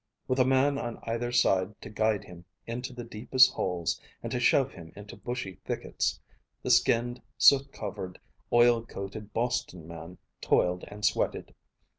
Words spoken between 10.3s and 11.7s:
toiled and sweated.